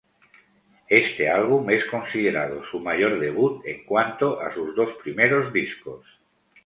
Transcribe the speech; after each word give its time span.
Éste 1.03 1.29
álbum 1.29 1.69
es 1.69 1.85
considerado 1.85 2.63
su 2.63 2.79
mayor 2.79 3.19
debut 3.19 3.63
en 3.67 3.85
cuanto 3.85 4.39
a 4.41 4.51
sus 4.51 4.75
dos 4.75 4.93
primeros 4.93 5.53
discos. 5.53 6.03